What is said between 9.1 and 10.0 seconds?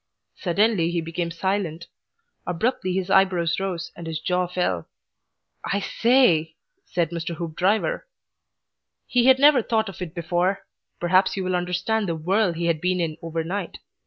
had never thought